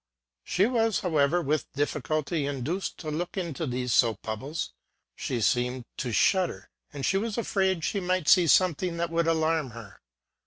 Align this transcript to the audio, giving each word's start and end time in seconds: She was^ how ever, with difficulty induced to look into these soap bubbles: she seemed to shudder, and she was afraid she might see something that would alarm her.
She 0.43 0.63
was^ 0.63 1.01
how 1.01 1.15
ever, 1.17 1.43
with 1.43 1.71
difficulty 1.73 2.47
induced 2.47 2.97
to 3.01 3.11
look 3.11 3.37
into 3.37 3.67
these 3.67 3.93
soap 3.93 4.23
bubbles: 4.23 4.73
she 5.15 5.41
seemed 5.41 5.85
to 5.97 6.11
shudder, 6.11 6.71
and 6.91 7.05
she 7.05 7.17
was 7.17 7.37
afraid 7.37 7.83
she 7.83 7.99
might 7.99 8.27
see 8.27 8.47
something 8.47 8.97
that 8.97 9.11
would 9.11 9.27
alarm 9.27 9.69
her. 9.69 10.01